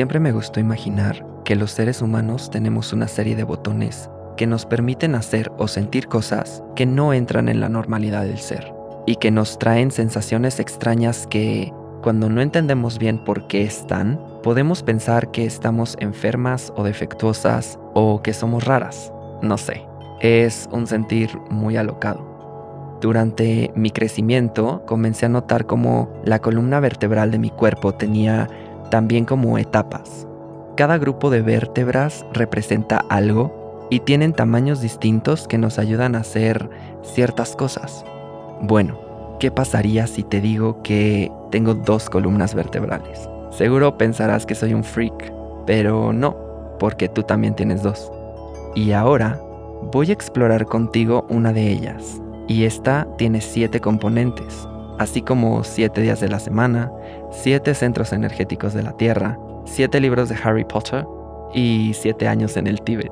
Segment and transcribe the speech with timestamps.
[0.00, 4.64] Siempre me gustó imaginar que los seres humanos tenemos una serie de botones que nos
[4.64, 8.72] permiten hacer o sentir cosas que no entran en la normalidad del ser
[9.06, 11.70] y que nos traen sensaciones extrañas que,
[12.02, 18.22] cuando no entendemos bien por qué están, podemos pensar que estamos enfermas o defectuosas o
[18.22, 19.12] que somos raras.
[19.42, 19.82] No sé,
[20.22, 22.30] es un sentir muy alocado.
[23.02, 28.48] Durante mi crecimiento comencé a notar cómo la columna vertebral de mi cuerpo tenía
[28.90, 30.26] también como etapas.
[30.76, 36.70] Cada grupo de vértebras representa algo y tienen tamaños distintos que nos ayudan a hacer
[37.02, 38.04] ciertas cosas.
[38.62, 38.98] Bueno,
[39.40, 43.28] ¿qué pasaría si te digo que tengo dos columnas vertebrales?
[43.50, 45.32] Seguro pensarás que soy un freak,
[45.66, 46.36] pero no,
[46.78, 48.10] porque tú también tienes dos.
[48.74, 49.40] Y ahora
[49.92, 54.68] voy a explorar contigo una de ellas, y esta tiene siete componentes,
[55.00, 56.92] así como siete días de la semana,
[57.30, 61.06] siete centros energéticos de la Tierra, siete libros de Harry Potter
[61.54, 63.10] y siete años en el Tíbet.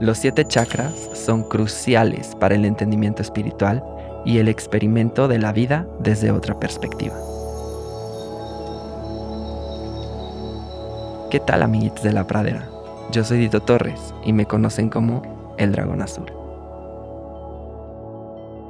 [0.00, 3.84] Los siete chakras son cruciales para el entendimiento espiritual
[4.24, 7.14] y el experimento de la vida desde otra perspectiva.
[11.30, 12.68] ¿Qué tal amiguitos de la pradera?
[13.12, 15.22] Yo soy Dito Torres y me conocen como
[15.56, 16.35] el dragón azul.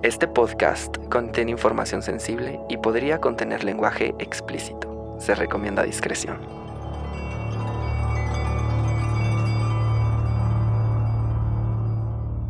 [0.07, 5.17] Este podcast contiene información sensible y podría contener lenguaje explícito.
[5.19, 6.39] Se recomienda discreción.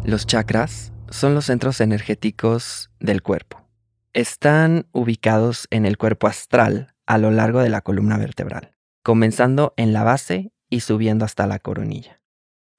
[0.04, 3.66] Los chakras son los centros energéticos del cuerpo.
[4.12, 9.94] Están ubicados en el cuerpo astral a lo largo de la columna vertebral, comenzando en
[9.94, 12.20] la base y subiendo hasta la coronilla.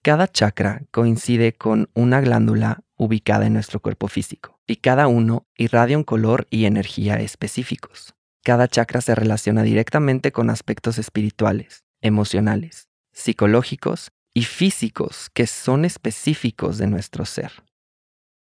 [0.04, 5.98] Cada chakra coincide con una glándula ubicada en nuestro cuerpo físico, y cada uno irradia
[5.98, 8.16] un color y energía específicos.
[8.44, 16.78] Cada chakra se relaciona directamente con aspectos espirituales, emocionales, psicológicos y físicos que son específicos
[16.78, 17.52] de nuestro ser.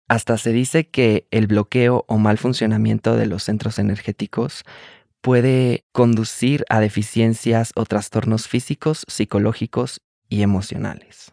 [0.08, 4.64] Hasta se dice que el bloqueo o mal funcionamiento de los centros energéticos
[5.20, 11.32] puede conducir a deficiencias o trastornos físicos, psicológicos y emocionales.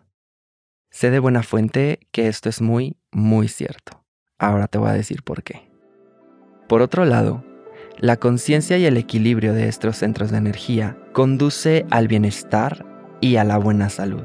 [0.97, 4.03] Sé de buena fuente que esto es muy, muy cierto.
[4.39, 5.69] Ahora te voy a decir por qué.
[6.67, 7.43] Por otro lado,
[7.99, 12.83] la conciencia y el equilibrio de estos centros de energía conduce al bienestar
[13.21, 14.23] y a la buena salud.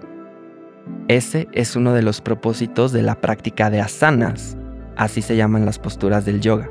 [1.08, 4.56] Ese es uno de los propósitos de la práctica de asanas,
[4.96, 6.70] así se llaman las posturas del yoga,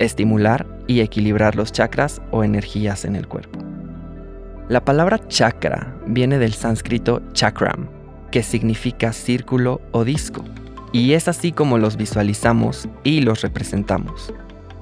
[0.00, 3.60] estimular y equilibrar los chakras o energías en el cuerpo.
[4.68, 7.95] La palabra chakra viene del sánscrito chakram,
[8.36, 10.44] que significa círculo o disco,
[10.92, 14.30] y es así como los visualizamos y los representamos,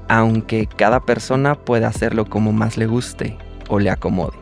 [0.09, 3.38] aunque cada persona puede hacerlo como más le guste
[3.69, 4.37] o le acomode.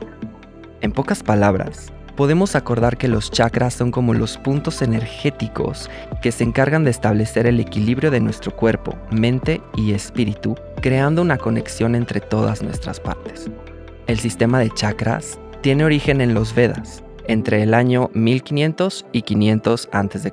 [0.80, 5.90] En pocas palabras, podemos acordar que los chakras son como los puntos energéticos
[6.22, 11.36] que se encargan de establecer el equilibrio de nuestro cuerpo, mente y espíritu, creando una
[11.36, 13.50] conexión entre todas nuestras partes.
[14.06, 19.88] El sistema de chakras tiene origen en los Vedas, entre el año 1500 y 500
[19.92, 20.32] a.C.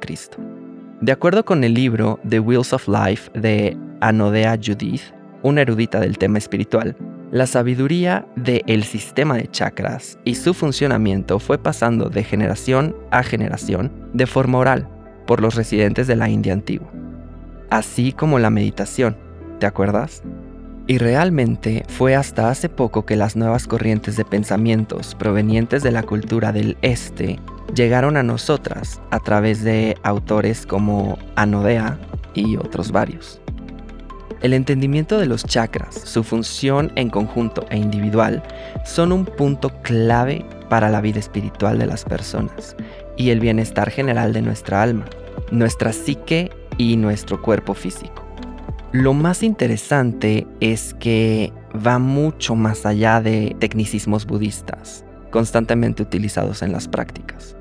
[1.01, 5.01] De acuerdo con el libro The Wheels of Life de Anodea Judith,
[5.43, 6.95] una erudita del tema espiritual,
[7.31, 13.91] la sabiduría del sistema de chakras y su funcionamiento fue pasando de generación a generación
[14.13, 14.89] de forma oral
[15.27, 16.89] por los residentes de la India antigua,
[17.69, 19.15] así como la meditación,
[19.59, 20.23] ¿te acuerdas?
[20.89, 26.01] Y realmente fue hasta hace poco que las nuevas corrientes de pensamientos provenientes de la
[26.01, 27.39] cultura del Este
[27.75, 31.99] llegaron a nosotras a través de autores como Anodea
[32.33, 33.39] y otros varios.
[34.41, 38.41] El entendimiento de los chakras, su función en conjunto e individual,
[38.83, 42.75] son un punto clave para la vida espiritual de las personas
[43.15, 45.05] y el bienestar general de nuestra alma,
[45.51, 46.49] nuestra psique
[46.79, 48.28] y nuestro cuerpo físico.
[48.91, 51.53] Lo más interesante es que
[51.85, 57.55] va mucho más allá de tecnicismos budistas, constantemente utilizados en las prácticas.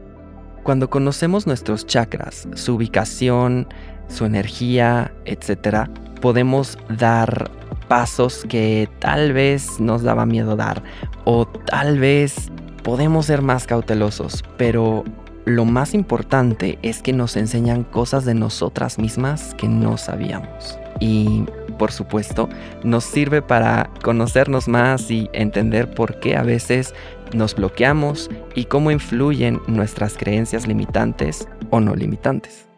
[0.63, 3.69] Cuando conocemos nuestros chakras, su ubicación,
[4.09, 5.91] su energía, etc.,
[6.23, 7.51] podemos dar
[7.89, 10.83] pasos que tal vez nos daba miedo dar
[11.25, 12.51] o tal vez
[12.83, 15.05] podemos ser más cautelosos, pero
[15.45, 20.79] lo más importante es que nos enseñan cosas de nosotras mismas que no sabíamos.
[21.01, 21.45] Y
[21.79, 22.49] por supuesto,
[22.83, 26.95] nos sirve para conocernos más y entender por qué a veces
[27.33, 32.69] nos bloqueamos y cómo influyen nuestras creencias limitantes o no limitantes.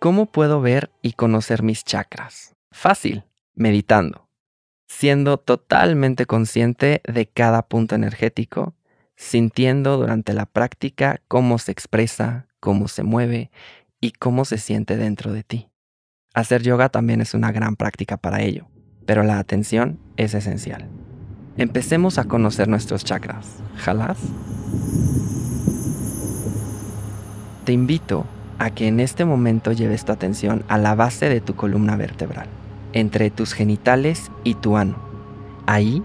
[0.00, 2.54] ¿Cómo puedo ver y conocer mis chakras?
[2.72, 3.24] Fácil,
[3.54, 4.28] meditando,
[4.86, 8.74] siendo totalmente consciente de cada punto energético,
[9.16, 13.50] sintiendo durante la práctica cómo se expresa, cómo se mueve
[14.00, 15.68] y cómo se siente dentro de ti.
[16.34, 18.66] Hacer yoga también es una gran práctica para ello,
[19.06, 20.88] pero la atención es esencial.
[21.56, 23.62] Empecemos a conocer nuestros chakras.
[23.76, 24.18] ¿Jalas?
[27.64, 28.26] Te invito
[28.58, 32.48] a que en este momento lleves tu atención a la base de tu columna vertebral,
[32.92, 34.96] entre tus genitales y tu ano.
[35.66, 36.02] Ahí,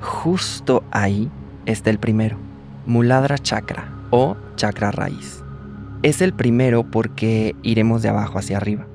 [0.00, 1.28] justo ahí,
[1.66, 2.38] está el primero,
[2.86, 5.42] Muladra Chakra o chakra raíz.
[6.04, 8.86] Es el primero porque iremos de abajo hacia arriba.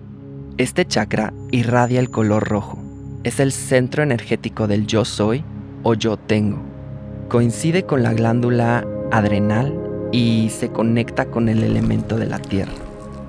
[0.62, 2.78] Este chakra irradia el color rojo.
[3.24, 5.44] Es el centro energético del yo soy
[5.82, 6.60] o yo tengo.
[7.30, 9.76] Coincide con la glándula adrenal
[10.12, 12.74] y se conecta con el elemento de la tierra.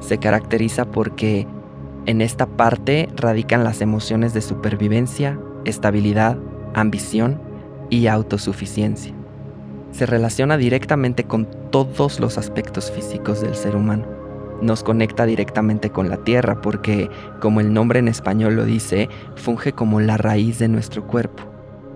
[0.00, 1.46] Se caracteriza porque
[2.04, 6.36] en esta parte radican las emociones de supervivencia, estabilidad,
[6.74, 7.40] ambición
[7.88, 9.14] y autosuficiencia.
[9.92, 14.21] Se relaciona directamente con todos los aspectos físicos del ser humano
[14.62, 17.10] nos conecta directamente con la tierra porque,
[17.40, 21.42] como el nombre en español lo dice, funge como la raíz de nuestro cuerpo.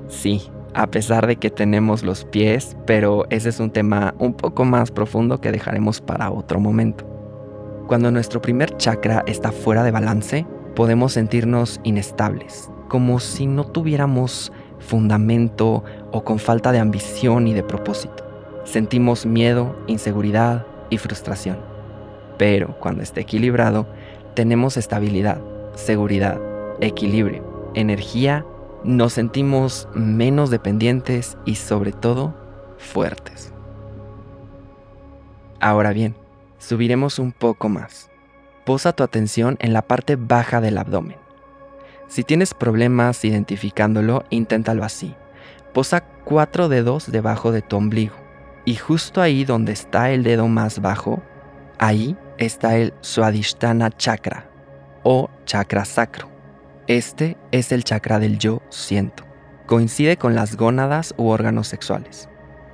[0.08, 0.42] Sí,
[0.74, 4.90] a pesar de que tenemos los pies, pero ese es un tema un poco más
[4.90, 7.06] profundo que dejaremos para otro momento.
[7.86, 14.52] Cuando nuestro primer chakra está fuera de balance, podemos sentirnos inestables, como si no tuviéramos
[14.78, 18.24] fundamento o con falta de ambición y de propósito.
[18.64, 21.75] Sentimos miedo, inseguridad y frustración.
[22.38, 23.86] Pero cuando esté equilibrado,
[24.34, 25.40] tenemos estabilidad,
[25.74, 26.40] seguridad,
[26.80, 28.44] equilibrio, energía,
[28.84, 32.34] nos sentimos menos dependientes y sobre todo
[32.78, 33.52] fuertes.
[35.60, 36.14] Ahora bien,
[36.58, 38.10] subiremos un poco más.
[38.64, 41.16] Posa tu atención en la parte baja del abdomen.
[42.08, 45.14] Si tienes problemas identificándolo, inténtalo así.
[45.72, 48.14] Posa cuatro dedos debajo de tu ombligo
[48.64, 51.22] y justo ahí donde está el dedo más bajo,
[51.78, 54.48] ahí está el Swadhisthana Chakra
[55.02, 56.28] o chakra sacro.
[56.86, 59.24] Este es el chakra del yo siento.
[59.66, 62.28] Coincide con las gónadas u órganos sexuales.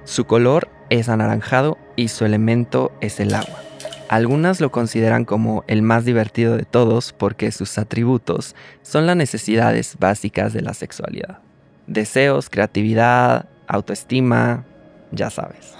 [0.05, 3.61] Su color es anaranjado y su elemento es el agua.
[4.09, 9.97] Algunas lo consideran como el más divertido de todos porque sus atributos son las necesidades
[9.99, 11.39] básicas de la sexualidad.
[11.87, 14.65] Deseos, creatividad, autoestima,
[15.13, 15.75] ya sabes.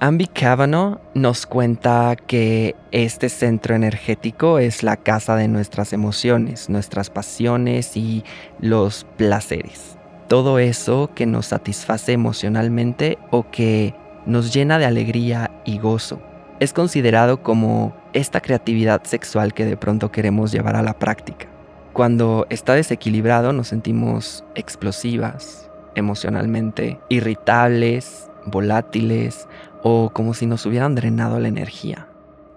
[0.00, 7.10] Ambi Cavanaugh nos cuenta que este centro energético es la casa de nuestras emociones, nuestras
[7.10, 8.24] pasiones y
[8.60, 9.96] los placeres.
[10.28, 13.94] Todo eso que nos satisface emocionalmente o que
[14.26, 16.20] nos llena de alegría y gozo.
[16.60, 21.46] Es considerado como esta creatividad sexual que de pronto queremos llevar a la práctica.
[21.92, 29.46] Cuando está desequilibrado nos sentimos explosivas, emocionalmente irritables, volátiles
[29.84, 32.08] o como si nos hubieran drenado la energía.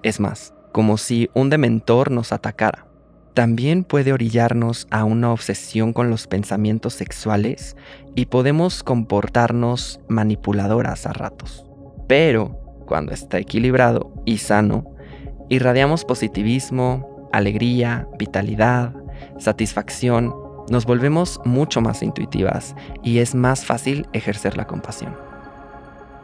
[0.01, 2.86] Es más, como si un dementor nos atacara.
[3.34, 7.75] También puede orillarnos a una obsesión con los pensamientos sexuales
[8.15, 11.65] y podemos comportarnos manipuladoras a ratos.
[12.07, 12.57] Pero,
[12.88, 14.96] cuando está equilibrado y sano,
[15.50, 18.93] irradiamos positivismo, alegría, vitalidad,
[19.38, 20.34] satisfacción,
[20.69, 25.26] nos volvemos mucho más intuitivas y es más fácil ejercer la compasión.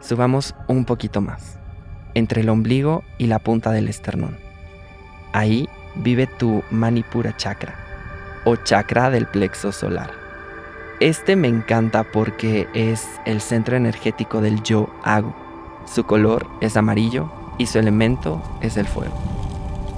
[0.06, 1.58] Subamos un poquito más,
[2.12, 4.36] entre el ombligo y la punta del esternón.
[5.32, 7.74] Ahí vive tu Manipura Chakra,
[8.44, 10.10] o chakra del plexo solar.
[11.00, 15.34] Este me encanta porque es el centro energético del yo hago.
[15.86, 19.16] Su color es amarillo y su elemento es el fuego.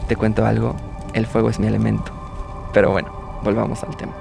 [0.06, 0.76] Te cuento algo,
[1.14, 2.12] el fuego es mi elemento.
[2.72, 3.10] Pero bueno,
[3.42, 4.12] volvamos al tema.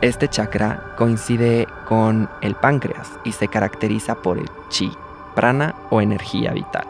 [0.00, 4.90] Este chakra coincide con el páncreas y se caracteriza por el chi,
[5.90, 6.86] o energía vital.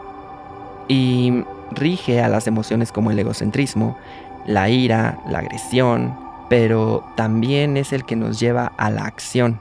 [0.87, 3.97] Y rige a las emociones como el egocentrismo,
[4.45, 6.15] la ira, la agresión,
[6.49, 9.59] pero también es el que nos lleva a la acción.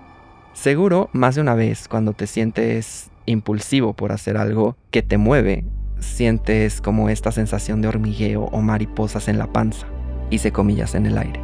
[0.53, 5.65] Seguro, más de una vez, cuando te sientes impulsivo por hacer algo que te mueve,
[5.99, 9.87] sientes como esta sensación de hormigueo o mariposas en la panza,
[10.31, 11.41] y se comillas en el aire.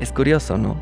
[0.00, 0.76] Es curioso, ¿no?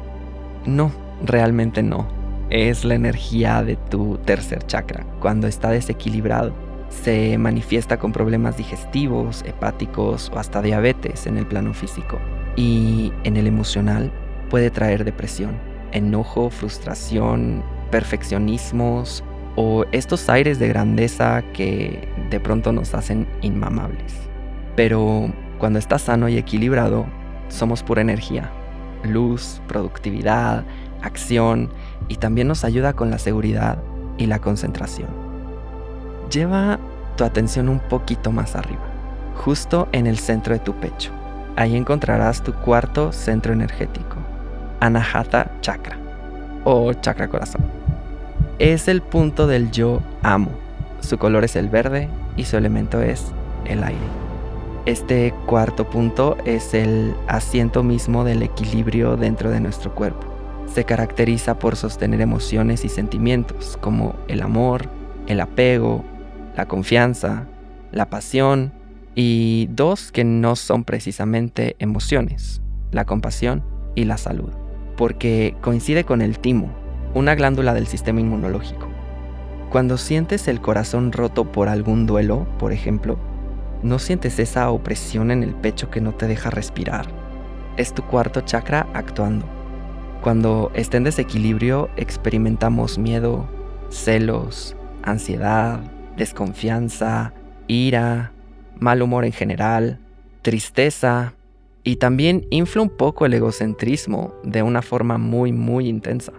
[0.67, 0.93] No,
[1.25, 2.15] realmente no.
[2.50, 5.05] Es la energía de tu tercer chakra.
[5.21, 6.53] Cuando está desequilibrado,
[6.88, 12.19] se manifiesta con problemas digestivos, hepáticos o hasta diabetes en el plano físico.
[12.55, 14.12] Y en el emocional
[14.49, 15.59] puede traer depresión,
[15.91, 19.25] enojo, frustración, perfeccionismos
[19.57, 24.15] o estos aires de grandeza que de pronto nos hacen inmamables.
[24.76, 27.07] Pero cuando está sano y equilibrado,
[27.49, 28.50] somos pura energía,
[29.03, 30.65] luz, productividad,
[31.03, 31.71] acción
[32.09, 33.79] y también nos ayuda con la seguridad
[34.19, 35.09] y la concentración.
[36.31, 36.79] Lleva
[37.17, 38.83] tu atención un poquito más arriba,
[39.37, 41.11] justo en el centro de tu pecho.
[41.57, 44.17] Ahí encontrarás tu cuarto centro energético,
[44.81, 45.97] Anahata Chakra
[46.65, 47.62] o Chakra Corazón.
[48.59, 50.50] Es el punto del yo amo.
[51.00, 53.33] Su color es el verde y su elemento es
[53.65, 53.99] el aire.
[54.87, 60.36] Este cuarto punto es el asiento mismo del equilibrio dentro de nuestro cuerpo.
[60.73, 64.88] Se caracteriza por sostener emociones y sentimientos como el amor,
[65.26, 66.04] el apego,
[66.56, 67.46] la confianza,
[67.92, 68.73] la pasión
[69.14, 72.61] y dos que no son precisamente emociones,
[72.92, 74.50] la compasión y la salud,
[74.96, 76.70] porque coincide con el timo,
[77.14, 78.88] una glándula del sistema inmunológico.
[79.70, 83.18] Cuando sientes el corazón roto por algún duelo, por ejemplo,
[83.82, 87.06] ¿No sientes esa opresión en el pecho que no te deja respirar?
[87.76, 89.46] Es tu cuarto chakra actuando.
[90.23, 93.49] Cuando está en desequilibrio experimentamos miedo,
[93.90, 95.80] celos, ansiedad,
[96.16, 97.32] desconfianza,
[97.68, 98.32] ira,
[98.78, 100.00] mal humor en general,
[100.42, 101.35] tristeza
[101.85, 106.32] y también infla un poco el egocentrismo de una forma muy muy intensa.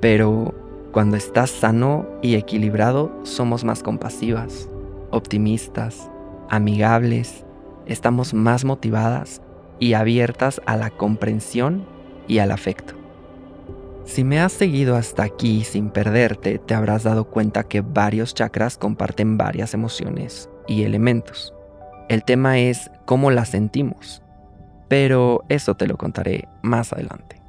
[0.00, 0.54] Pero
[0.92, 4.70] cuando estás sano y equilibrado somos más compasivas,
[5.10, 6.10] optimistas,
[6.48, 7.44] amigables,
[7.86, 9.42] estamos más motivadas
[9.78, 11.84] y abiertas a la comprensión
[12.26, 12.99] y al afecto.
[14.10, 18.76] Si me has seguido hasta aquí sin perderte, te habrás dado cuenta que varios chakras
[18.76, 21.54] comparten varias emociones y elementos.
[22.08, 24.20] El tema es cómo las sentimos,
[24.88, 27.40] pero eso te lo contaré más adelante.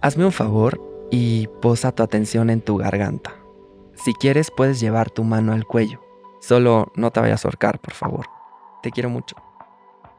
[0.00, 0.80] Hazme un favor
[1.10, 3.34] y posa tu atención en tu garganta.
[3.96, 6.00] Si quieres puedes llevar tu mano al cuello
[6.40, 8.26] Solo no te vayas a ahorcar, por favor.
[8.80, 9.34] Te quiero mucho.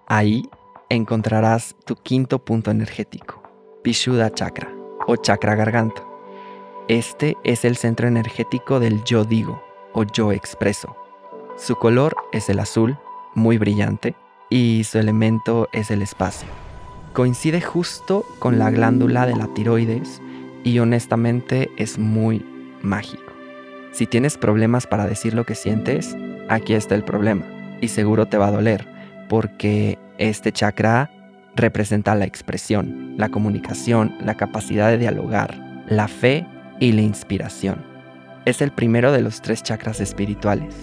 [0.05, 0.49] Ahí
[0.89, 3.41] encontrarás tu quinto punto energético,
[3.85, 6.03] Vishuddha Chakra o Chakra Garganta.
[6.88, 10.96] Este es el centro energético del yo digo o yo expreso.
[11.58, 12.98] Su color es el azul,
[13.36, 14.15] muy brillante,
[14.50, 16.48] y su elemento es el espacio.
[17.13, 20.22] Coincide justo con la glándula de la tiroides
[20.63, 22.46] y honestamente es muy
[22.81, 23.31] mágico.
[23.91, 26.15] Si tienes problemas para decir lo que sientes,
[26.50, 27.46] aquí está el problema.
[27.81, 28.88] Y seguro te va a doler,
[29.27, 31.10] porque este chakra
[31.55, 36.46] representa la expresión, la comunicación, la capacidad de dialogar, la fe
[36.79, 37.84] y la inspiración.
[38.46, 40.75] Es el primero de los tres chakras espirituales.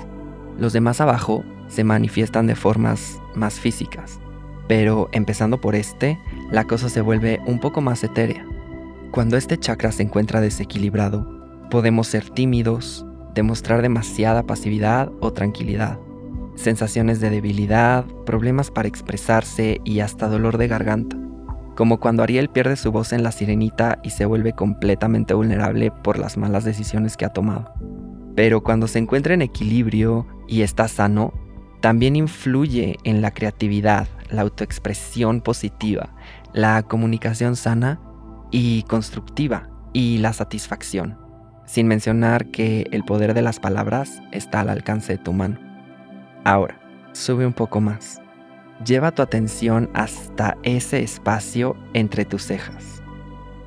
[0.59, 4.21] Los demás abajo se manifiestan de formas más físicas,
[4.69, 6.19] pero empezando por este,
[6.51, 8.45] la cosa se vuelve un poco más etérea.
[9.11, 11.39] Cuando este chakra se encuentra desequilibrado,
[11.71, 15.99] Podemos ser tímidos, demostrar demasiada pasividad o tranquilidad,
[16.59, 21.17] sensaciones de debilidad, problemas para expresarse y hasta dolor de garganta,
[21.77, 26.19] como cuando Ariel pierde su voz en La Sirenita y se vuelve completamente vulnerable por
[26.19, 27.73] las malas decisiones que ha tomado.
[28.35, 31.33] Pero cuando se encuentra en equilibrio y está sano,
[31.81, 36.15] también influye en la creatividad, la autoexpresión positiva,
[36.53, 38.01] la comunicación sana
[38.51, 41.29] y constructiva y la satisfacción
[41.69, 45.68] sin mencionar que el poder de las palabras está al alcance de tu mano.
[46.45, 46.79] Ahora,
[47.13, 48.21] sube un poco más.
[48.85, 53.03] Lleva tu atención hasta ese espacio entre tus cejas.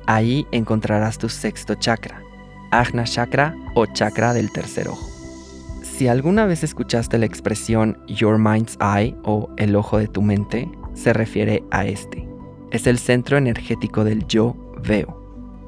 [0.06, 2.22] Ahí encontrarás tu sexto chakra,
[2.70, 5.08] Ajna Chakra o chakra del tercer ojo.
[5.82, 10.70] Si alguna vez escuchaste la expresión Your Mind's Eye o el ojo de tu mente,
[10.94, 12.26] se refiere a este.
[12.70, 15.22] Es el centro energético del yo veo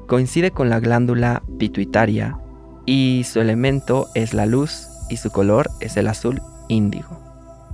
[0.07, 2.37] coincide con la glándula pituitaria
[2.85, 7.19] y su elemento es la luz y su color es el azul índigo.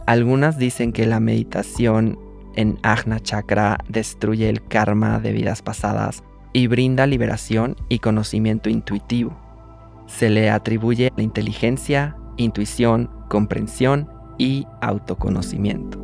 [0.05, 2.19] Algunas dicen que la meditación
[2.55, 9.37] en Ajna Chakra destruye el karma de vidas pasadas y brinda liberación y conocimiento intuitivo.
[10.07, 16.03] Se le atribuye la inteligencia, intuición, comprensión y autoconocimiento.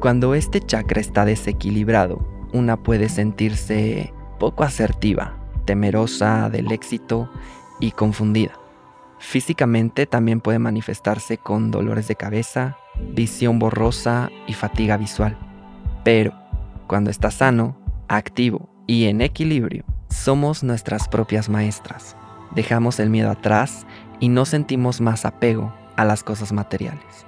[0.00, 7.30] Cuando este chakra está desequilibrado, una puede sentirse poco asertiva, temerosa del éxito
[7.80, 8.52] y confundida.
[9.24, 12.76] Físicamente también puede manifestarse con dolores de cabeza,
[13.14, 15.36] visión borrosa y fatiga visual.
[16.04, 16.34] Pero
[16.86, 17.76] cuando está sano,
[18.06, 22.16] activo y en equilibrio, Somos nuestras propias maestras.
[22.54, 23.84] Dejamos el miedo atrás
[24.20, 27.24] y no sentimos más apego a las cosas materiales.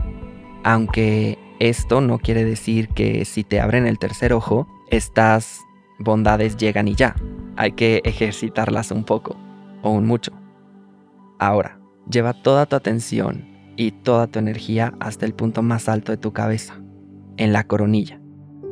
[0.63, 5.63] Aunque esto no quiere decir que si te abren el tercer ojo, estas
[5.99, 7.17] bondades llegan y ya.
[7.57, 9.37] Hay que ejercitarlas un poco
[9.83, 10.31] o un mucho.
[11.41, 13.45] Ahora, lleva toda tu atención
[13.77, 16.81] y toda tu energía hasta el punto más alto de tu cabeza,
[17.37, 18.21] en la coronilla.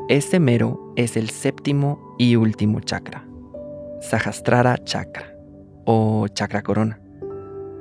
[0.08, 3.26] Este mero es el séptimo y último chakra,
[4.00, 5.34] Sahasrara Chakra
[5.84, 7.00] o chakra corona.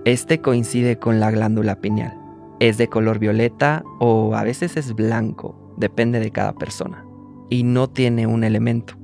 [0.06, 2.20] Este coincide con la glándula pineal.
[2.60, 7.06] Es de color violeta o a veces es blanco, depende de cada persona,
[7.50, 8.96] y no tiene un elemento.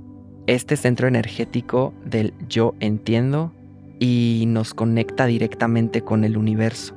[0.48, 3.54] Este centro energético del yo entiendo
[4.00, 6.96] y nos conecta directamente con el universo,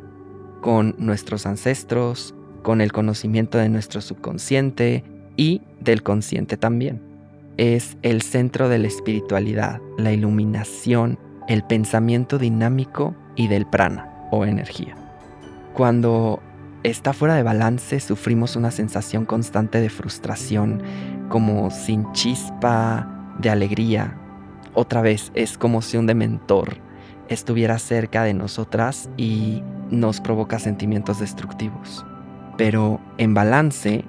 [0.61, 5.05] con nuestros ancestros, con el conocimiento de nuestro subconsciente
[5.37, 7.03] y del consciente también.
[7.57, 11.19] Es el centro de la espiritualidad, la iluminación,
[11.49, 14.97] el pensamiento dinámico y del prana o energía.
[15.75, 16.41] Cuando
[16.85, 20.83] está fuera de balance sufrimos una sensación constante de frustración,
[21.29, 23.09] como sin chispa,
[23.41, 24.17] de alegría.
[24.75, 26.77] Otra vez es como si un dementor
[27.33, 32.05] estuviera cerca de nosotras y nos provoca sentimientos destructivos.
[32.57, 34.05] Pero en balance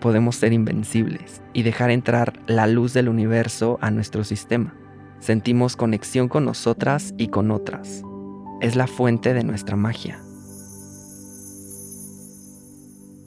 [0.00, 4.74] podemos ser invencibles y dejar entrar la luz del universo a nuestro sistema.
[5.20, 8.02] Sentimos conexión con nosotras y con otras.
[8.60, 10.20] Es la fuente de nuestra magia.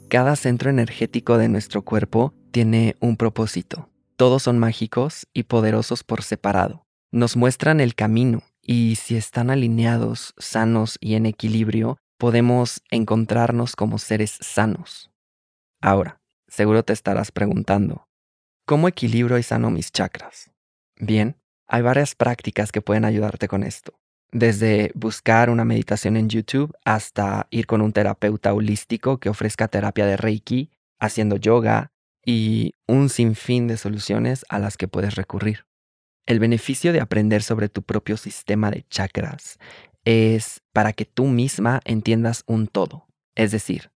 [0.08, 3.88] Cada centro energético de nuestro cuerpo tiene un propósito.
[4.16, 6.84] Todos son mágicos y poderosos por separado.
[7.10, 13.98] Nos muestran el camino y si están alineados, sanos y en equilibrio, podemos encontrarnos como
[13.98, 15.10] seres sanos.
[15.80, 18.06] Ahora, seguro te estarás preguntando,
[18.64, 20.52] ¿cómo equilibro y sano mis chakras?
[20.96, 23.98] Bien, hay varias prácticas que pueden ayudarte con esto.
[24.30, 30.06] Desde buscar una meditación en YouTube hasta ir con un terapeuta holístico que ofrezca terapia
[30.06, 30.70] de Reiki,
[31.00, 31.90] haciendo yoga
[32.24, 35.66] y un sinfín de soluciones a las que puedes recurrir.
[36.24, 39.58] El beneficio de aprender sobre tu propio sistema de chakras
[40.04, 43.90] es para que tú misma entiendas un todo, es decir,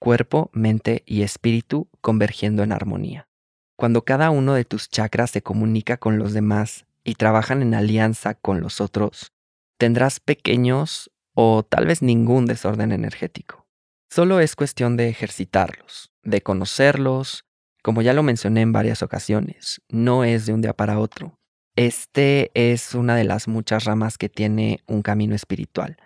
[0.00, 3.28] cuerpo, mente y espíritu convergiendo en armonía.
[3.76, 8.34] Cuando cada uno de tus chakras se comunica con los demás y trabajan en alianza
[8.34, 9.32] con los otros,
[9.78, 13.68] tendrás pequeños o tal vez ningún desorden energético.
[14.10, 17.44] Solo es cuestión de ejercitarlos, de conocerlos,
[17.84, 21.37] como ya lo mencioné en varias ocasiones, no es de un día para otro.
[21.78, 25.96] Este es una de las muchas ramas que tiene un camino espiritual,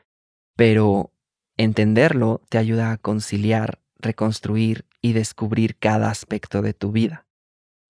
[0.54, 1.14] pero
[1.56, 7.26] entenderlo te ayuda a conciliar, reconstruir y descubrir cada aspecto de tu vida.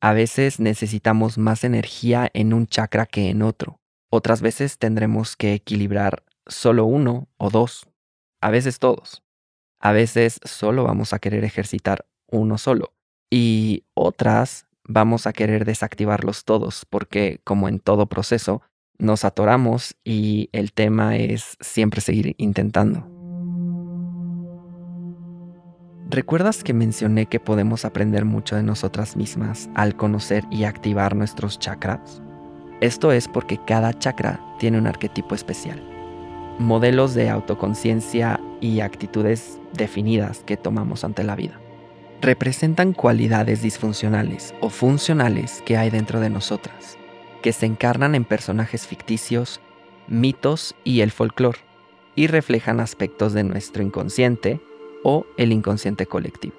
[0.00, 3.80] A veces necesitamos más energía en un chakra que en otro.
[4.12, 7.88] Otras veces tendremos que equilibrar solo uno o dos.
[8.40, 9.24] A veces todos.
[9.80, 12.92] A veces solo vamos a querer ejercitar uno solo.
[13.28, 18.62] Y otras vamos a querer desactivarlos todos porque, como en todo proceso,
[18.98, 23.08] nos atoramos y el tema es siempre seguir intentando.
[26.08, 31.58] ¿Recuerdas que mencioné que podemos aprender mucho de nosotras mismas al conocer y activar nuestros
[31.58, 32.22] chakras?
[32.82, 35.82] Esto es porque cada chakra tiene un arquetipo especial,
[36.58, 41.61] modelos de autoconciencia y actitudes definidas que tomamos ante la vida
[42.22, 46.96] representan cualidades disfuncionales o funcionales que hay dentro de nosotras,
[47.42, 49.60] que se encarnan en personajes ficticios,
[50.06, 51.58] mitos y el folclore,
[52.14, 54.60] y reflejan aspectos de nuestro inconsciente
[55.02, 56.54] o el inconsciente colectivo.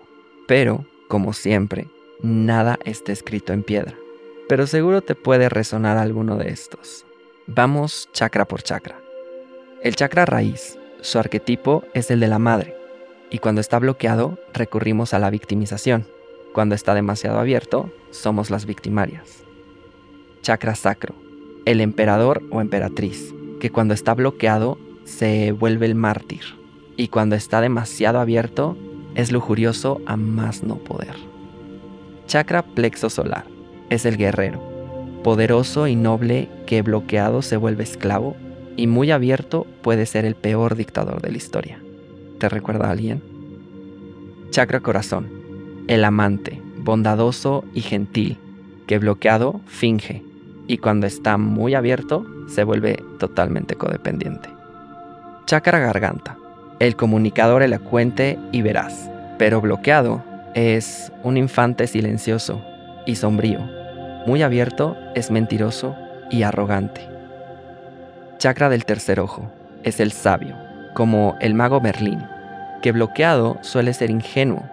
[0.48, 1.88] Pero, como siempre,
[2.22, 3.96] nada está escrito en piedra,
[4.50, 7.06] pero seguro te puede resonar alguno de estos.
[7.48, 9.00] Vamos chakra por chakra.
[9.82, 12.76] El chakra raíz, su arquetipo es el de la madre,
[13.34, 16.06] y cuando está bloqueado recurrimos a la victimización.
[16.54, 19.44] Cuando está demasiado abierto, somos las victimarias.
[20.44, 21.16] Chakra sacro,
[21.66, 26.44] el emperador o emperatriz, que cuando está bloqueado se vuelve el mártir
[26.96, 28.78] y cuando está demasiado abierto
[29.16, 31.16] es lujurioso a más no poder.
[32.28, 33.46] Chakra plexo solar,
[33.90, 34.62] es el guerrero,
[35.24, 38.36] poderoso y noble que bloqueado se vuelve esclavo
[38.78, 41.83] y muy abierto puede ser el peor dictador de la historia
[42.40, 43.22] te recuerda a alguien?
[44.50, 45.30] Chakra corazón,
[45.88, 48.38] el amante, bondadoso y gentil,
[48.88, 50.24] que bloqueado finge
[50.68, 54.50] y cuando está muy abierto se vuelve totalmente codependiente.
[55.46, 56.38] Chakra garganta,
[56.80, 60.24] el comunicador elocuente y veraz, pero bloqueado
[60.56, 62.62] es un infante silencioso
[63.06, 63.60] y sombrío.
[64.26, 65.96] Muy abierto es mentiroso
[66.30, 67.02] y arrogante.
[68.38, 69.52] chakra del tercer ojo
[69.84, 70.56] es el sabio,
[70.94, 72.24] como el mago Merlín,
[72.82, 74.64] que bloqueado suele ser ingenuo,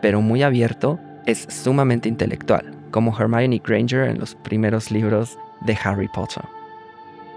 [0.00, 6.08] pero muy abierto es sumamente intelectual, como Hermione Granger en los primeros libros de Harry
[6.08, 6.42] Potter.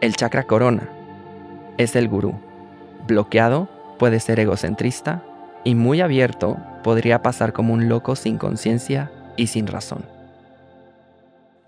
[0.01, 0.89] El chakra corona
[1.77, 2.33] es el gurú.
[3.07, 3.69] Bloqueado
[3.99, 5.23] puede ser egocentrista
[5.63, 10.05] y muy abierto podría pasar como un loco sin conciencia y sin razón.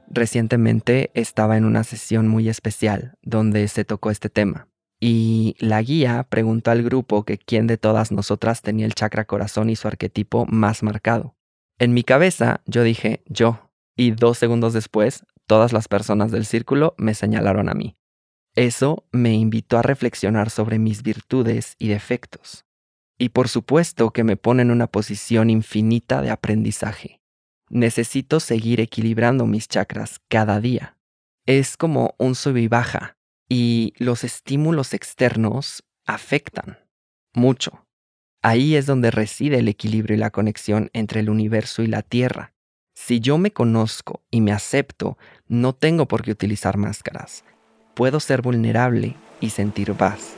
[0.09, 4.67] Recientemente estaba en una sesión muy especial donde se tocó este tema
[4.99, 9.69] y la guía preguntó al grupo que quién de todas nosotras tenía el chakra corazón
[9.69, 11.35] y su arquetipo más marcado.
[11.77, 16.95] En mi cabeza yo dije yo y dos segundos después todas las personas del círculo
[16.97, 17.95] me señalaron a mí.
[18.55, 22.65] Eso me invitó a reflexionar sobre mis virtudes y defectos.
[23.19, 27.21] Y por supuesto que me pone en una posición infinita de aprendizaje.
[27.69, 30.97] Necesito seguir equilibrando mis chakras cada día.
[31.45, 33.16] Es como un sub y baja,
[33.49, 36.79] y los estímulos externos afectan
[37.33, 37.85] mucho.
[38.41, 42.53] Ahí es donde reside el equilibrio y la conexión entre el universo y la Tierra.
[42.93, 47.43] Si yo me conozco y me acepto, no tengo por qué utilizar máscaras.
[47.93, 50.33] Puedo ser vulnerable y sentir paz.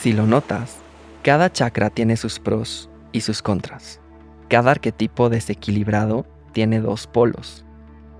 [0.00, 0.78] Si lo notas,
[1.22, 4.00] cada chakra tiene sus pros y sus contras.
[4.48, 7.64] Cada arquetipo desequilibrado tiene dos polos.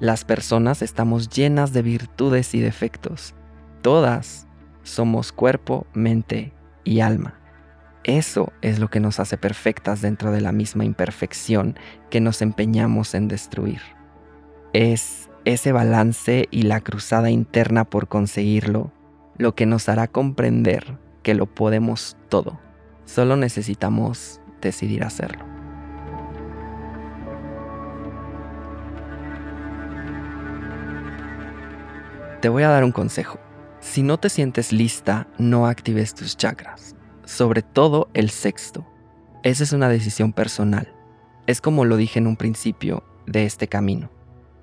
[0.01, 3.35] Las personas estamos llenas de virtudes y defectos.
[3.83, 4.49] Todas
[4.83, 7.39] somos cuerpo, mente y alma.
[8.05, 13.15] Eso es lo que nos hace perfectas dentro de la misma imperfección que nos empeñamos
[13.15, 13.83] en destruir.
[14.73, 18.93] Es ese balance y la cruzada interna por conseguirlo
[19.37, 22.59] lo que nos hará comprender que lo podemos todo.
[23.05, 25.50] Solo necesitamos decidir hacerlo.
[32.41, 33.39] Te voy a dar un consejo.
[33.81, 38.87] Si no te sientes lista, no actives tus chakras, sobre todo el sexto.
[39.43, 40.89] Esa es una decisión personal.
[41.47, 44.11] Es como lo dije en un principio de este camino,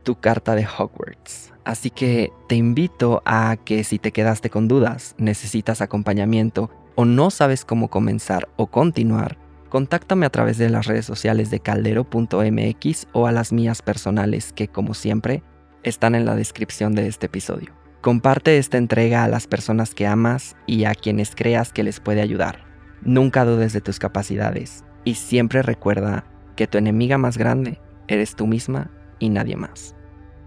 [0.01, 1.53] tu carta de Hogwarts.
[1.65, 7.29] Así que te invito a que si te quedaste con dudas, necesitas acompañamiento o no
[7.29, 9.37] sabes cómo comenzar o continuar,
[9.69, 14.67] contáctame a través de las redes sociales de caldero.mx o a las mías personales que,
[14.67, 15.43] como siempre,
[15.87, 17.73] están en la descripción de este episodio.
[18.01, 22.21] Comparte esta entrega a las personas que amas y a quienes creas que les puede
[22.21, 22.65] ayudar.
[23.01, 28.47] Nunca dudes de tus capacidades y siempre recuerda que tu enemiga más grande eres tú
[28.47, 29.95] misma y nadie más.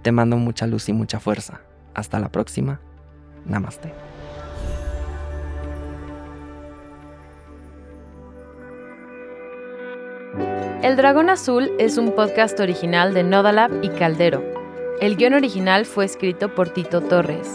[0.02, 1.60] Te mando mucha luz y mucha fuerza.
[1.94, 2.80] Hasta la próxima.
[3.44, 3.92] Namaste.
[10.82, 14.59] El Dragón Azul es un podcast original de Nodalab y Caldero.
[15.00, 17.48] El guion original fue escrito por Tito Torres.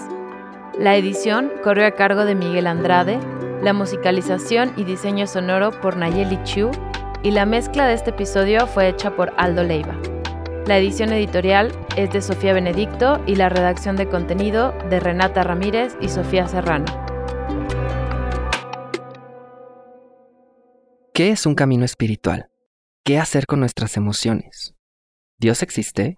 [0.79, 3.19] La edición corrió a cargo de Miguel Andrade,
[3.61, 6.71] la musicalización y diseño sonoro por Nayeli Chu
[7.21, 9.95] y la mezcla de este episodio fue hecha por Aldo Leiva.
[10.65, 15.95] La edición editorial es de Sofía Benedicto y la redacción de contenido de Renata Ramírez
[16.01, 16.85] y Sofía Serrano.
[21.13, 22.49] ¿Qué es un camino espiritual?
[23.03, 24.73] ¿Qué hacer con nuestras emociones?
[25.37, 26.17] ¿Dios existe?